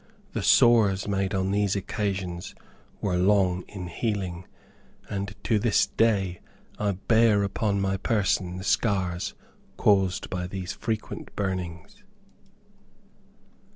[0.33, 2.55] The sores made on these occasions
[3.01, 4.47] were long in healing,
[5.11, 6.39] and to this day
[6.79, 9.35] I bear upon my person the scars
[9.77, 12.03] caused by these frequent burnings.